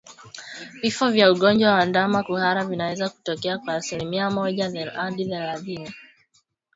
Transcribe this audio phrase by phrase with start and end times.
[0.81, 5.91] Vifo kwa ugonjwa wa ndama kuhara vinaweza kutokea kwa asimilia moja hadi thelathini